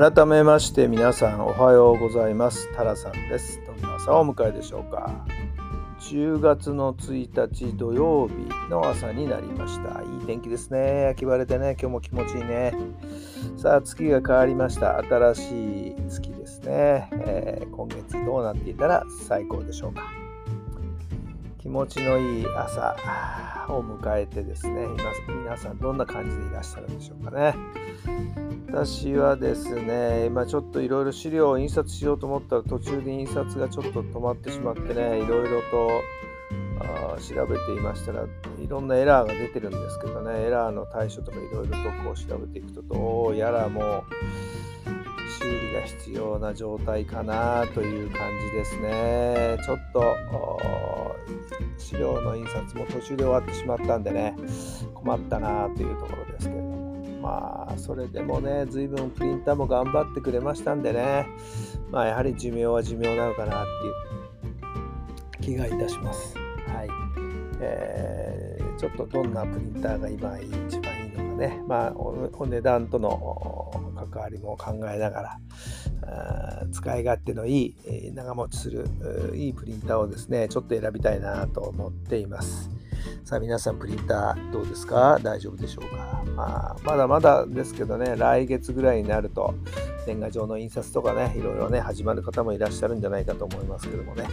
[0.00, 2.72] 改めまして皆さんおはようございます。
[2.72, 3.60] タラさんです。
[3.66, 5.26] どんな朝をお迎えでしょうか。
[5.98, 8.34] 10月の1日土曜日
[8.70, 10.00] の朝になりました。
[10.02, 11.08] いい天気ですね。
[11.08, 11.72] 秋晴れでね。
[11.72, 12.74] 今日も気持ちいいね。
[13.56, 14.98] さあ月が変わりました。
[14.98, 20.17] 新しい月ですね、えー、今月どうなっていたら最高でしょうか。
[21.68, 22.96] 気持ちのいい朝
[23.68, 24.84] を迎えてですね
[25.26, 27.54] 今皆さんどんな感じでいらっしゃるんでしょうかね
[28.68, 36.00] 私はですね、今ちょっといろいろ資料を印刷しようと思ったら途中で印刷がちょっと止まってしまってね、いろいろと
[37.20, 44.04] 調べていましたらいろんなエラーが出てるんですけどね、エラーの対処とかいろいろとこう調べていくとどうやらもう
[45.38, 49.58] 修理が必要な状態かなという感じですね。
[49.66, 51.07] ちょっと
[51.76, 54.36] 資料の印刷も途中で終わってしまったんでね、
[54.94, 56.88] 困ったなというところですけれども。
[57.20, 61.26] まあそれでもね随分プリンターも頑張ってくれましたんでね。
[61.90, 63.66] まあやはり寿命は寿命なのかなっ
[65.40, 66.34] ていう気がいたします。
[66.68, 66.88] はい。
[67.60, 70.77] えー、ちょっとどんなプリンターが今一
[71.38, 73.72] ねまあお値段との
[74.12, 75.38] 関わりも考えながら
[76.72, 78.86] 使い勝手のいい長持ちする
[79.34, 82.70] いいプリンターをですねちょっと選びたいなと思っています。
[83.24, 85.18] さあ皆さんプリンターどうですか？
[85.22, 89.54] 大丈夫でしょうか、まあ、まだまだですけどね来月ぐらいになると
[90.08, 94.26] 年賀状の印刷とかねいろいろね始まる方もいらっしゃるんじゃないかと思いますけどもね。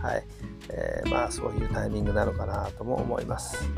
[0.00, 0.24] はい、
[0.68, 3.68] えー、まあそういうタイミングなのかなとも思います。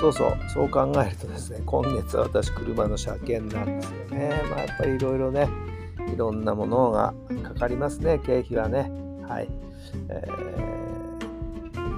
[0.00, 0.36] そうそう。
[0.52, 4.42] そう考えるとですね今月は私車の車検なんですよね。
[4.50, 5.48] まあやっぱりいろいろね
[6.12, 8.18] いろんなものがかかりますね。
[8.18, 8.90] 経費はね。
[9.28, 9.48] はい、
[10.08, 10.78] えー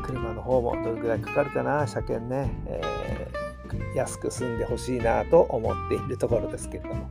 [0.03, 1.87] 車の方もどれぐらいかかるかな。
[1.87, 7.09] 車検ね、えー、安く済んでほしいなと思っているところですけれども。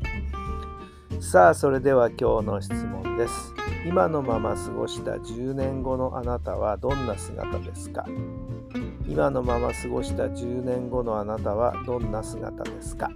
[1.20, 3.54] さあそれでは今日の質問です。
[3.86, 8.06] 今のまま過ごした10年後のあなたはどんな姿ですか？
[9.08, 13.12] 今のまま過ごした10年後のあなたはどんな姿ですか？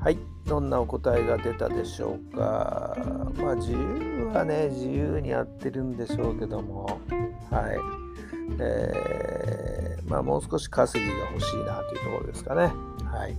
[0.00, 2.96] はい、どんなお答えが出たでしょうか。
[3.36, 7.00] まあ、自由はね、自由にやってるんでしょうけども、
[7.50, 7.78] はい。
[8.58, 12.72] えー、まあ、もう少し稼ぎが欲しいなというところですかね。
[13.04, 13.36] はい。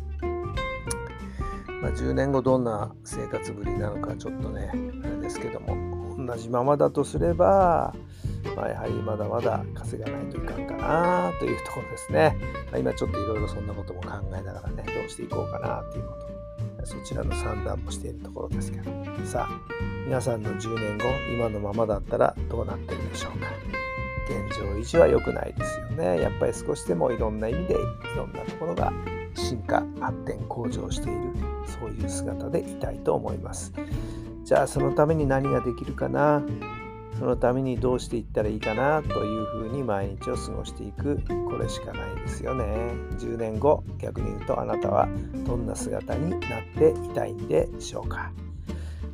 [1.81, 4.69] まあ、10年後どんな生活ぶりなのかちょっとね、
[5.03, 7.93] あれですけども、同じままだとすれば、
[8.55, 12.37] まあ、やはりまだまだ稼がないといかんかなというところですね。
[12.71, 16.38] まあ、今ちょっといろいろそんなことも考えながらね、どうしていこうかなということ
[16.85, 18.91] そちらの算段もしているところですけど。
[19.25, 19.59] さあ
[20.05, 23.47] 皆さんの10年後今のままだったらどうなってるでしょうか。
[24.29, 26.21] 現状維持は良くないですよね。
[26.21, 27.77] やっぱり少しでもいろんな意味でい
[28.15, 28.93] ろんなところが
[29.35, 31.19] 進化発展向上している。
[31.65, 33.73] そういう姿でいたいと思います。
[34.43, 36.43] じゃあそのために何ができるかな。
[37.19, 42.65] そのためにどうしていったらいいかなというふうに毎日を過ごしていくこれしかないですよね。
[43.17, 45.09] 10年後逆に言うとあなたは
[45.45, 46.39] どんな姿になっ
[46.77, 48.31] ていたいんでしょうか。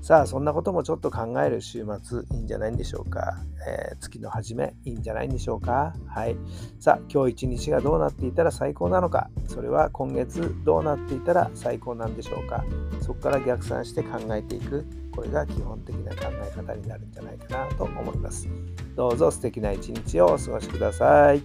[0.06, 5.96] さあそんなこともちょっと考える週末いいんじゃないんでしょうか、えー、月の初めいいんじゃないんでしょうか。
[6.06, 6.38] はい。
[6.80, 9.32] さあ今日一日がどうなっていたら最高なのか。
[9.48, 12.64] それは今月どうなっていたら最高なんでしょうか。
[13.02, 14.86] そこから逆算して考えていく。
[15.16, 18.48] これが基本的な考え方になるんじゃないかなと思います。
[18.96, 21.42] どうぞ素敵な一日をお過ごしください。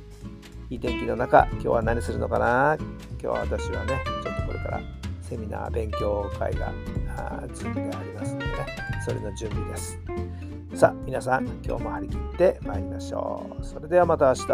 [0.68, 2.76] いい天気の中今日は何するのかな？
[3.12, 4.80] 今日は私はねちょっとこれから
[5.22, 6.70] セミナー勉強会が
[7.54, 8.66] 準備がありますのでね
[9.04, 9.98] それの準備です。
[10.74, 13.64] さあ皆さん今日も張り切ってまいりましょう。
[13.64, 14.50] それではまた明日。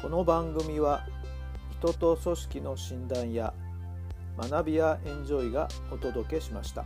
[0.00, 1.06] この番組は
[1.78, 3.52] 人と組織の診断や
[4.38, 6.84] 学びやエンジョイがお届けしました。